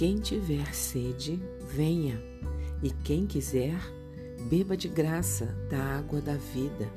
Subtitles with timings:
[0.00, 1.38] Quem tiver sede,
[1.74, 2.18] venha,
[2.82, 3.78] e quem quiser,
[4.48, 6.90] beba de graça da água da vida.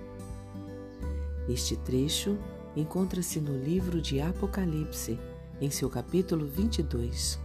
[1.50, 2.38] Este trecho
[2.78, 5.20] encontra-se no livro de Apocalipse,
[5.60, 7.38] em seu capítulo 22.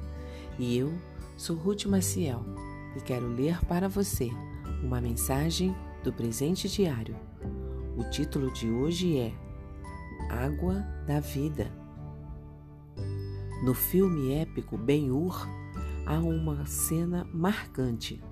[0.60, 0.96] E eu
[1.36, 2.44] sou Ruth Maciel
[2.96, 4.30] e quero ler para você
[4.80, 7.16] uma mensagem do presente diário.
[7.96, 9.32] O título de hoje é
[10.30, 11.87] Água da Vida.
[13.60, 15.48] No filme épico Ben-Hur,
[16.06, 18.22] há uma cena marcante.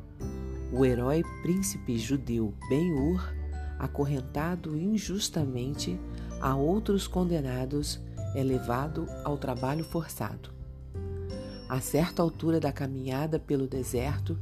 [0.72, 3.34] O herói príncipe judeu Ben-Hur,
[3.76, 5.98] acorrentado injustamente
[6.40, 8.00] a outros condenados,
[8.36, 10.50] é levado ao trabalho forçado.
[11.68, 14.38] A certa altura da caminhada pelo deserto,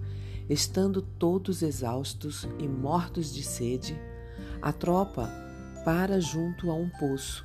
[0.51, 3.99] estando todos exaustos e mortos de sede,
[4.61, 5.31] a tropa
[5.83, 7.43] para junto a um poço.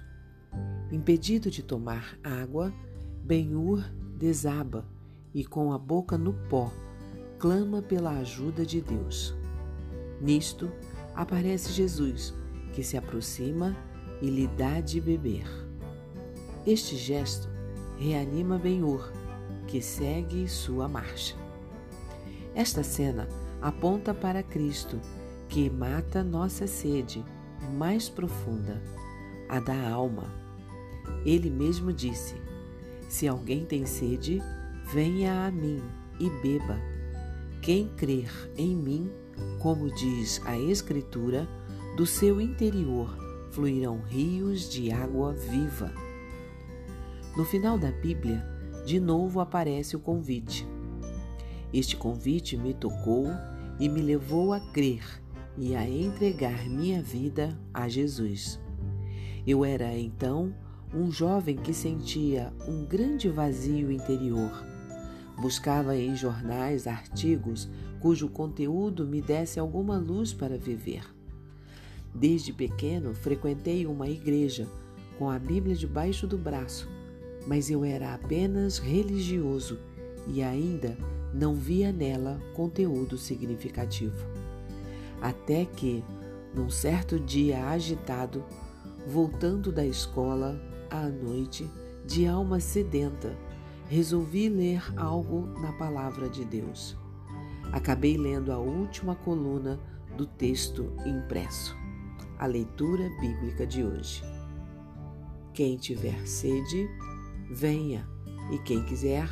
[0.92, 2.74] Impedido de tomar água,
[3.24, 3.84] Ben-Hur
[4.18, 4.86] desaba
[5.34, 6.72] e, com a boca no pó,
[7.38, 9.36] clama pela ajuda de Deus.
[10.22, 10.70] Nisto,
[11.16, 12.34] aparece Jesus,
[12.74, 13.76] que se aproxima
[14.22, 15.48] e lhe dá de beber.
[16.66, 17.50] Este gesto
[17.98, 19.12] reanima Ben-Hur,
[19.68, 21.36] que segue sua marcha.
[22.56, 23.28] Esta cena
[23.62, 25.00] aponta para Cristo,
[25.48, 27.24] que mata nossa sede
[27.78, 28.82] mais profunda,
[29.48, 30.26] a da alma.
[31.26, 32.36] Ele mesmo disse:
[33.10, 34.40] se alguém tem sede,
[34.94, 35.82] venha a mim
[36.20, 36.80] e beba.
[37.60, 39.12] Quem crer em mim,
[39.60, 41.50] como diz a Escritura,
[41.98, 43.18] do seu interior
[43.52, 45.92] fluirão rios de água viva.
[47.36, 48.46] No final da Bíblia,
[48.86, 50.68] de novo aparece o convite.
[51.74, 53.28] Este convite me tocou
[53.80, 55.04] e me levou a crer
[55.58, 58.60] e a entregar minha vida a Jesus.
[59.48, 60.54] Eu era então
[60.94, 64.66] um jovem que sentia um grande vazio interior.
[65.40, 67.70] Buscava em jornais artigos
[68.00, 71.04] cujo conteúdo me desse alguma luz para viver.
[72.14, 74.68] Desde pequeno frequentei uma igreja
[75.18, 76.90] com a Bíblia debaixo do braço,
[77.46, 79.78] mas eu era apenas religioso
[80.28, 80.98] e ainda
[81.34, 84.26] não via nela conteúdo significativo.
[85.22, 86.04] Até que,
[86.56, 88.44] num certo dia agitado,
[89.06, 91.70] voltando da escola, à noite,
[92.06, 93.38] de alma sedenta,
[93.88, 96.98] resolvi ler algo na palavra de Deus.
[97.72, 99.80] Acabei lendo a última coluna
[100.18, 101.76] do texto impresso,
[102.38, 104.24] a leitura bíblica de hoje.
[105.54, 106.90] Quem tiver sede,
[107.52, 108.08] venha,
[108.52, 109.30] e quem quiser,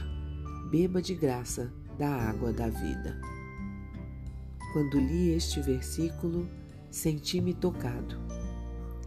[0.69, 3.19] beba de graça da água da vida.
[4.73, 6.47] Quando li este versículo,
[6.91, 8.15] senti-me tocado.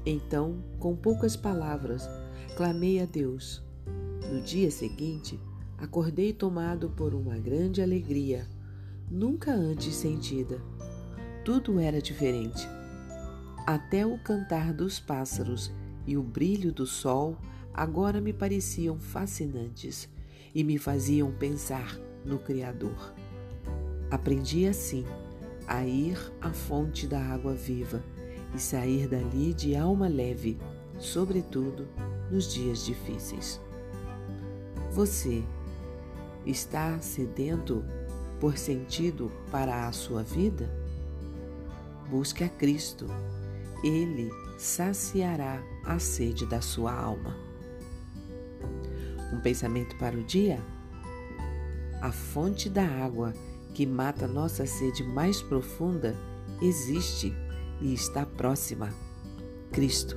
[0.05, 2.09] Então, com poucas palavras,
[2.57, 3.63] clamei a Deus.
[4.31, 5.41] No dia seguinte,
[5.79, 8.47] acordei tomado por uma grande alegria,
[9.11, 10.61] nunca antes sentida.
[11.45, 12.69] Tudo era diferente.
[13.67, 15.73] Até o cantar dos pássaros
[16.07, 17.37] e o brilho do sol
[17.73, 20.09] agora me pareciam fascinantes
[20.55, 23.15] e me faziam pensar no Criador.
[24.11, 25.05] Aprendi assim
[25.67, 28.03] a ir à fonte da água viva
[28.55, 30.59] e sair dali de alma leve,
[30.99, 31.89] sobretudo
[32.31, 33.61] nos dias difíceis.
[34.93, 35.43] Você
[36.47, 37.85] está sedento
[38.41, 40.71] por sentido para a sua vida?
[42.09, 43.07] Busque a Cristo.
[43.85, 47.37] Ele saciará a sede da sua alma.
[49.33, 50.61] Um pensamento para o dia?
[52.01, 53.33] A fonte da água
[53.75, 56.17] que mata nossa sede mais profunda
[56.61, 57.35] existe
[57.81, 58.93] e está próxima.
[59.71, 60.17] Cristo.